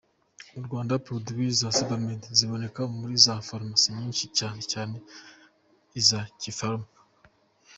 [0.55, 4.95] Mu Rwanda Produits za Sebamed ziboneka muri za Pharmacie nyinshi, cyane cyane
[5.99, 6.87] iza Kipharma.